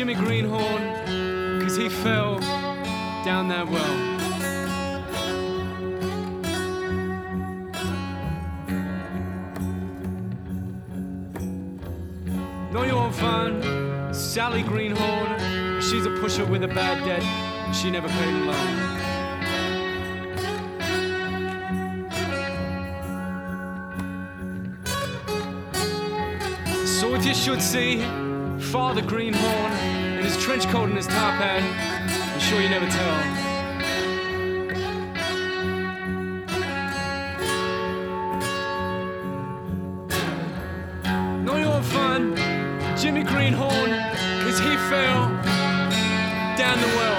[0.06, 2.40] Jimmy Greenhorn, cause he fell
[3.26, 3.96] down that well.
[12.72, 15.82] No, you won't find Sally Greenhorn.
[15.82, 17.24] She's a pusher with a bad debt.
[17.74, 18.86] She never paid a loan.
[26.86, 28.04] So if you should see
[28.60, 29.85] Father Greenhorn
[30.26, 31.62] in his trench coat and his top hat,
[32.34, 33.46] I'm sure you never tell.
[42.98, 43.92] Jimmy Greenhorn,
[44.42, 45.30] cause he fell
[46.58, 47.15] down the well.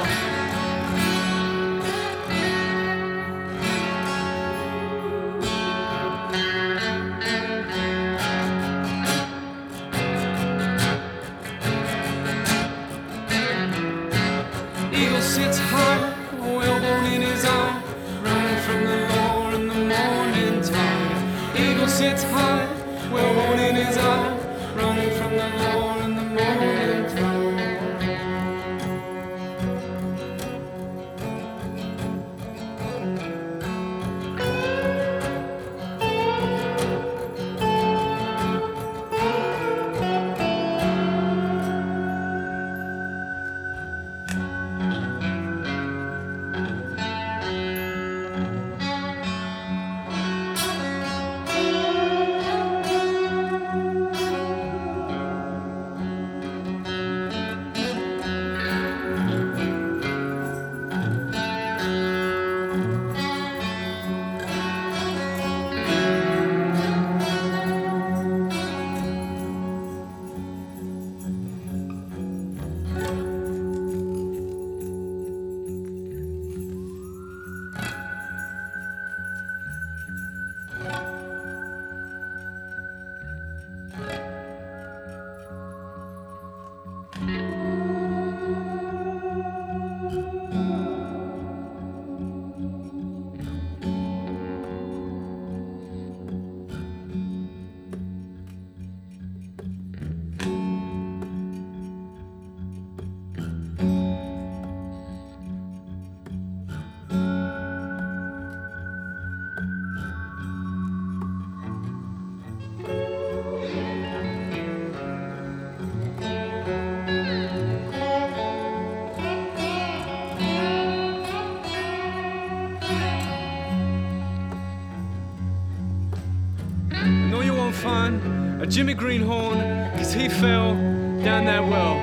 [128.68, 129.60] Jimmy Greenhorn,
[129.96, 130.74] cause he fell
[131.22, 131.96] down that well.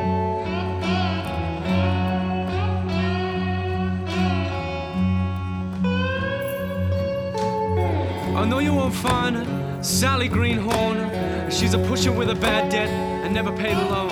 [8.37, 11.51] I know you won't find Sally Greenhorn.
[11.51, 14.09] She's a pusher with a bad debt and never paid a loan.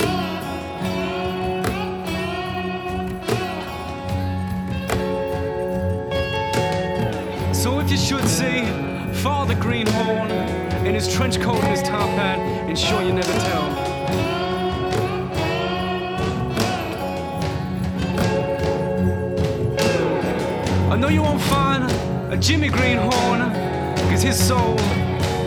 [7.53, 8.65] So if you should see
[9.21, 13.69] Father Greenhorn in his trench coat and his top hat, and sure you never tell.
[20.91, 21.83] I know you won't find
[22.33, 23.39] a Jimmy Greenhorn,
[24.09, 24.75] cause his soul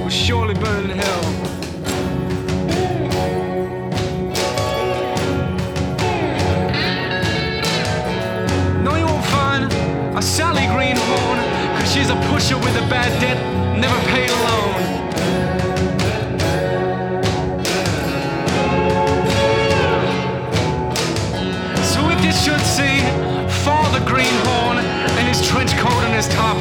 [0.02, 1.22] will surely burn in hell.
[8.82, 9.72] No, you won't find
[10.16, 11.38] a Sally Greenhorn,
[11.78, 13.38] cause she's a pusher with a bad debt,
[13.78, 14.93] never paid a loan.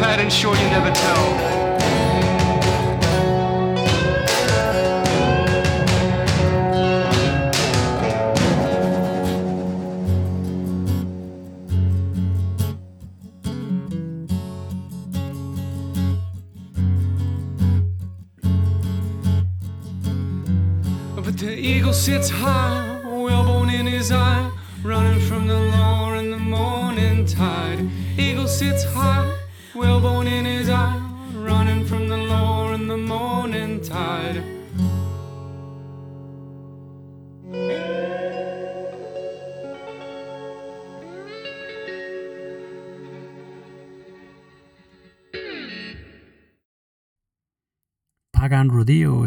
[0.03, 1.62] fat and sure you never tell.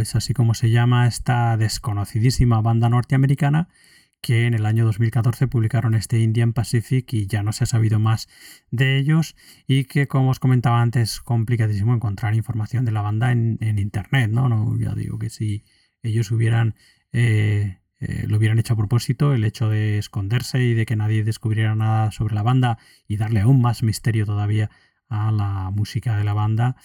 [0.01, 3.69] Es así como se llama esta desconocidísima banda norteamericana
[4.21, 7.99] que en el año 2014 publicaron este Indian Pacific y ya no se ha sabido
[7.99, 8.29] más
[8.71, 9.37] de ellos
[9.67, 13.79] y que como os comentaba antes es complicadísimo encontrar información de la banda en, en
[13.79, 14.49] internet, ¿no?
[14.49, 14.77] ¿no?
[14.79, 15.65] Ya digo que si
[16.03, 16.75] ellos hubieran
[17.13, 21.25] eh, eh, lo hubieran hecho a propósito, el hecho de esconderse y de que nadie
[21.25, 22.79] descubriera nada sobre la banda
[23.09, 24.71] y darle aún más misterio todavía
[25.09, 26.77] a la música de la banda,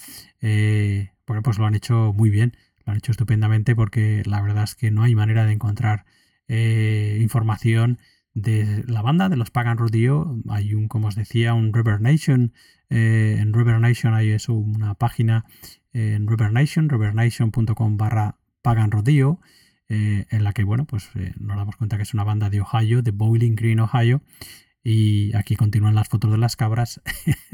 [0.42, 2.56] eh, bueno, pues lo han hecho muy bien,
[2.86, 6.06] lo han hecho estupendamente porque la verdad es que no hay manera de encontrar
[6.48, 8.00] eh, información
[8.34, 10.38] de la banda, de los Pagan Rodeo.
[10.50, 12.54] Hay un, como os decía, un River Nation.
[12.90, 15.46] eh, en River Nation hay eso, una página
[15.94, 19.40] eh, en River Nation, rivernation.com barra Pagan Rodeo,
[19.90, 23.12] en la que, bueno, pues nos damos cuenta que es una banda de Ohio, de
[23.12, 24.22] Bowling Green, Ohio.
[24.84, 27.02] Y aquí continúan las fotos de las cabras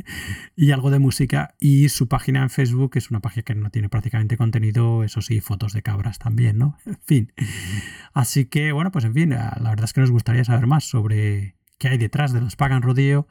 [0.56, 1.56] y algo de música.
[1.60, 5.42] Y su página en Facebook es una página que no tiene prácticamente contenido, eso sí,
[5.42, 6.78] fotos de cabras también, ¿no?
[6.86, 7.34] En fin.
[8.14, 11.56] Así que, bueno, pues en fin, la verdad es que nos gustaría saber más sobre
[11.78, 13.28] qué hay detrás de los Pagan Rodeo.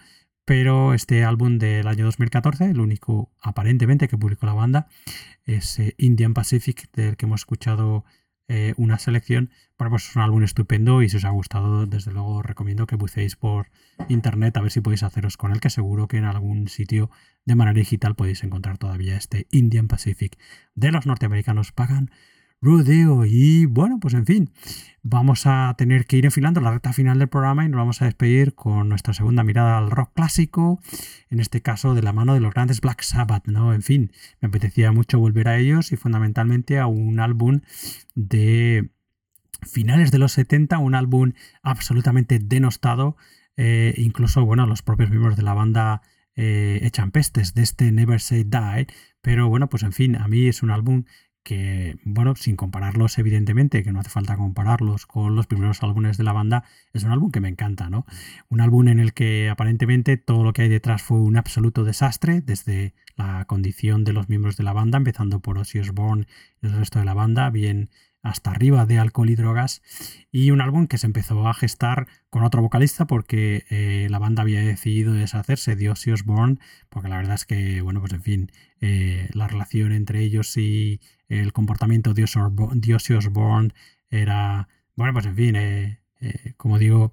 [0.47, 4.87] Pero este álbum del año 2014, el único aparentemente que publicó la banda,
[5.45, 8.05] es eh, Indian Pacific, del que hemos escuchado
[8.49, 9.51] eh, una selección.
[9.79, 12.87] Bueno, pues es un álbum estupendo y si os ha gustado, desde luego os recomiendo
[12.87, 13.71] que buceéis por
[14.09, 17.11] internet a ver si podéis haceros con él, que seguro que en algún sitio
[17.45, 20.39] de manera digital podéis encontrar todavía este Indian Pacific
[20.75, 22.11] de los norteamericanos Pagan
[22.67, 23.25] Rodeo.
[23.25, 24.51] Y bueno, pues en fin,
[25.03, 28.07] vamos a tener que ir enfilando la recta final del programa y nos vamos a
[28.07, 30.81] despedir con nuestra segunda mirada al rock clásico,
[31.31, 33.73] en este caso de la mano de los grandes Black Sabbath, ¿no?
[33.73, 34.11] En fin,
[34.41, 37.61] me apetecía mucho volver a ellos y fundamentalmente a un álbum
[38.17, 38.91] de
[39.63, 43.17] finales de los 70, un álbum absolutamente denostado,
[43.57, 46.03] eh, incluso, bueno, los propios miembros de la banda
[46.35, 48.87] eh, echan pestes de este Never Say Die,
[49.23, 51.05] pero bueno, pues en fin, a mí es un álbum
[51.47, 56.25] que, bueno, sin compararlos evidentemente, que no hace falta compararlos con los primeros álbumes de
[56.25, 58.05] la banda, es un álbum que me encanta, ¿no?
[58.49, 62.41] Un álbum en el que aparentemente todo lo que hay detrás fue un absoluto desastre,
[62.41, 66.27] desde la condición de los miembros de la banda, empezando por Ozzy Osbourne
[66.61, 67.91] y el resto de la banda, bien
[68.29, 69.83] hasta arriba de alcohol y drogas,
[70.33, 74.43] y un álbum que se empezó a gestar con otro vocalista porque eh, la banda
[74.43, 76.59] había decidido deshacerse de Ozzy Osbourne,
[76.89, 81.01] porque la verdad es que, bueno, pues en fin, eh, la relación entre ellos y
[81.29, 83.73] el comportamiento de Ozzy Osbourne
[84.11, 86.01] era, bueno, pues en fin, eh,
[86.57, 87.13] como digo,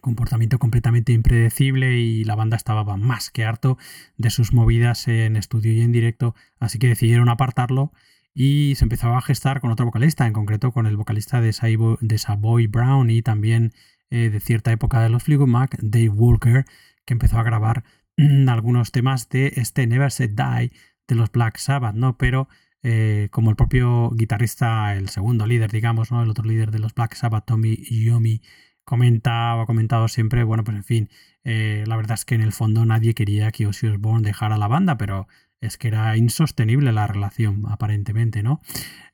[0.00, 3.76] comportamiento completamente impredecible y la banda estaba más que harto
[4.16, 7.92] de sus movidas en estudio y en directo, así que decidieron apartarlo
[8.34, 11.54] y se empezaba a gestar con otro vocalista, en concreto con el vocalista de,
[12.00, 13.72] de Savoy Brown y también
[14.10, 16.64] eh, de cierta época de los Fleetwood Mac, Dave Walker,
[17.04, 17.84] que empezó a grabar
[18.16, 20.72] mm, algunos temas de este Never Said Die
[21.08, 22.16] de los Black Sabbath, ¿no?
[22.16, 22.48] Pero
[22.82, 26.22] eh, como el propio guitarrista, el segundo líder, digamos, ¿no?
[26.22, 28.42] El otro líder de los Black Sabbath, Tommy Yomi,
[28.84, 31.10] comenta o ha comentado siempre, bueno, pues en fin,
[31.44, 34.68] eh, la verdad es que en el fondo nadie quería que Ozzy Osbourne dejara la
[34.68, 35.28] banda, pero
[35.60, 38.60] es que era insostenible la relación, aparentemente, ¿no?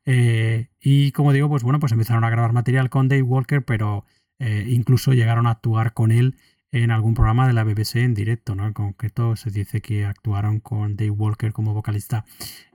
[0.04, 4.04] Eh, y como digo, pues bueno, pues empezaron a grabar material con Dave Walker, pero
[4.38, 6.36] eh, incluso llegaron a actuar con él
[6.72, 8.66] en algún programa de la BBC en directo, ¿no?
[8.66, 12.24] En concreto se dice que actuaron con Dave Walker como vocalista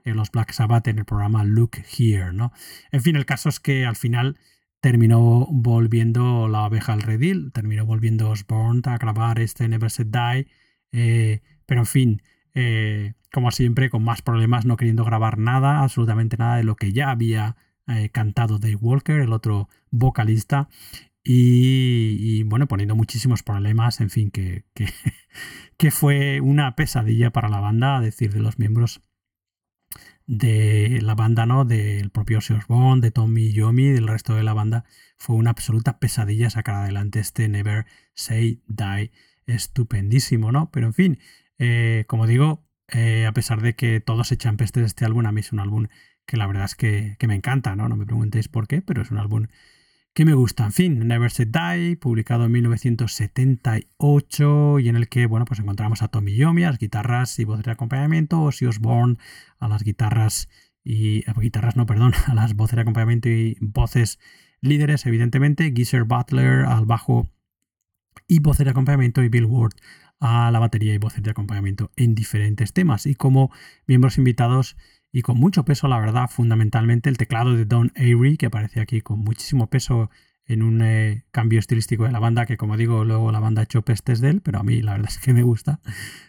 [0.04, 2.52] en los Black Sabbath en el programa Look Here, ¿no?
[2.90, 4.38] En fin, el caso es que al final
[4.80, 10.48] terminó volviendo la abeja al redil, terminó volviendo Osborne a grabar este Never Said Die,
[10.92, 12.22] eh, pero en fin,
[13.32, 17.10] como siempre, con más problemas, no queriendo grabar nada, absolutamente nada de lo que ya
[17.10, 17.56] había
[17.88, 20.68] eh, cantado Dave Walker, el otro vocalista,
[21.24, 24.64] y, bueno, poniendo muchísimos problemas, en fin, que,
[25.76, 29.02] que, fue una pesadilla para la banda, a decir de los miembros
[30.26, 31.64] de la banda, ¿no?
[31.64, 34.84] Del propio Ozzy Osbourne, de Tommy Yomi, del resto de la banda,
[35.16, 39.12] fue una absoluta pesadilla sacar adelante este Never Say Die.
[39.46, 40.70] Estupendísimo, ¿no?
[40.72, 41.18] Pero en fin,
[41.58, 45.32] eh, como digo, eh, a pesar de que todos echan peste de este álbum, a
[45.32, 45.88] mí es un álbum
[46.26, 47.88] que la verdad es que, me encanta, ¿no?
[47.88, 49.48] No me preguntéis por qué, pero es un álbum
[50.14, 50.64] que me gusta.
[50.66, 56.02] En fin, Never Say Die, publicado en 1978 y en el que, bueno, pues encontramos
[56.02, 59.16] a Tommy Yomi a las guitarras y voces de acompañamiento, Ozzy Osbourne
[59.58, 60.48] a las guitarras
[60.84, 61.28] y...
[61.28, 64.18] A guitarras, no, perdón, a las voces de acompañamiento y voces
[64.60, 67.30] líderes, evidentemente, Geezer Butler al bajo
[68.28, 69.74] y voces de acompañamiento y Bill Ward
[70.22, 73.06] a la batería y voces de acompañamiento en diferentes temas.
[73.06, 73.50] Y como
[73.88, 74.76] miembros invitados
[75.10, 79.00] y con mucho peso, la verdad, fundamentalmente el teclado de Don Avery, que aparece aquí
[79.00, 80.10] con muchísimo peso
[80.46, 83.64] en un eh, cambio estilístico de la banda, que como digo, luego la banda ha
[83.64, 85.80] hecho pestes de él, pero a mí la verdad es que me gusta.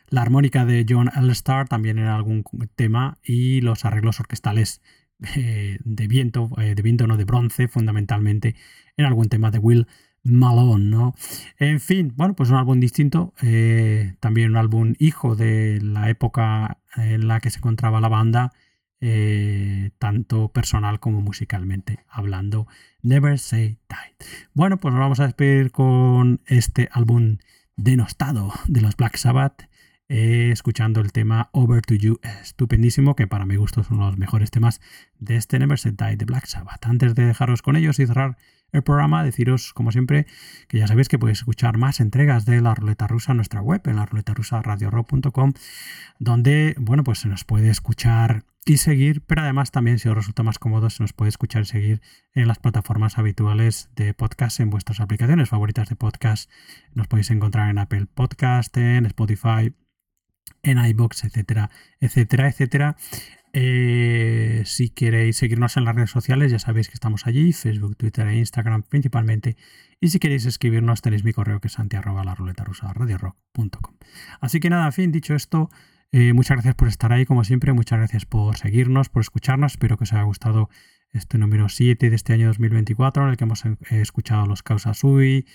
[0.09, 2.43] La armónica de John Elstar también en algún
[2.75, 4.81] tema y los arreglos orquestales
[5.35, 8.55] eh, de viento, eh, de viento no de bronce, fundamentalmente
[8.97, 9.87] en algún tema de Will
[10.23, 11.15] Malone, ¿no?
[11.57, 13.33] En fin, bueno, pues un álbum distinto,
[14.19, 18.53] también un álbum hijo de la época en la que se encontraba la banda
[19.05, 22.67] eh, tanto personal como musicalmente hablando.
[23.01, 24.27] Never Say Die.
[24.53, 27.39] Bueno, pues nos vamos a despedir con este álbum
[27.75, 29.67] denostado de los Black Sabbath.
[30.07, 34.11] Eh, escuchando el tema Over to You, estupendísimo, que para mi gusto es uno de
[34.11, 34.79] los mejores temas
[35.19, 36.85] de este Never Say Die de Black Sabbath.
[36.85, 38.37] Antes de dejaros con ellos y cerrar
[38.73, 40.25] el programa, deciros, como siempre,
[40.67, 43.81] que ya sabéis que podéis escuchar más entregas de la ruleta rusa en nuestra web,
[43.85, 45.53] en la ruleta rusa radiorock.com,
[46.19, 50.41] donde, bueno, pues se nos puede escuchar y seguir, pero además también, si os resulta
[50.43, 52.01] más cómodo, se nos puede escuchar y seguir
[52.33, 56.49] en las plataformas habituales de podcast, en vuestras aplicaciones favoritas de podcast.
[56.93, 59.73] Nos podéis encontrar en Apple Podcast, en Spotify,
[60.63, 61.69] en iBox, etcétera,
[61.99, 62.95] etcétera, etcétera.
[63.55, 68.27] Eh, si queréis seguirnos en las redes sociales, ya sabéis que estamos allí, Facebook, Twitter
[68.27, 69.57] e Instagram principalmente.
[70.01, 72.91] Y si queréis escribirnos, tenéis mi correo que es santi la ruleta rusa.
[74.41, 75.69] Así que nada, en fin, dicho esto,
[76.11, 79.73] eh, muchas gracias por estar ahí, como siempre, muchas gracias por seguirnos, por escucharnos.
[79.73, 80.69] Espero que os haya gustado
[81.11, 84.95] este número 7 de este año 2024, en el que hemos eh, escuchado los Causa
[84.95, 85.45] Sui,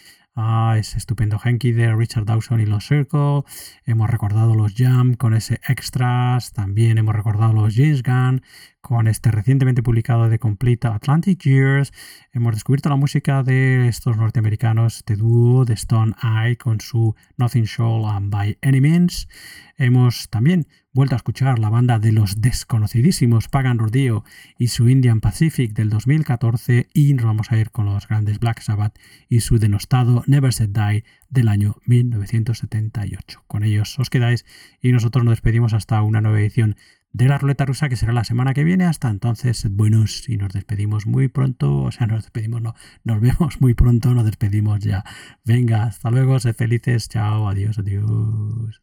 [0.40, 3.42] a ese estupendo Henky de Richard Dawson y los Circle,
[3.84, 8.42] hemos recordado los Jam con ese extras, también hemos recordado los James Gunn
[8.88, 11.92] con este recientemente publicado de Complete Atlantic Years,
[12.32, 17.66] hemos descubierto la música de estos norteamericanos de dúo de Stone Eye con su Nothing
[17.66, 19.28] Show and By Any Means,
[19.76, 24.24] hemos también vuelto a escuchar la banda de los desconocidísimos Pagan Rodeo
[24.56, 28.62] y su Indian Pacific del 2014 y nos vamos a ir con los grandes Black
[28.62, 28.98] Sabbath
[29.28, 33.44] y su denostado Never Said Die del año 1978.
[33.46, 34.46] Con ellos os quedáis
[34.80, 36.76] y nosotros nos despedimos hasta una nueva edición
[37.12, 38.84] de la ruleta rusa que será la semana que viene.
[38.84, 41.82] Hasta entonces, buenos y nos despedimos muy pronto.
[41.82, 42.74] O sea, nos despedimos, no,
[43.04, 45.04] nos vemos muy pronto, nos despedimos ya.
[45.44, 48.82] Venga, hasta luego, sed felices, chao, adiós, adiós.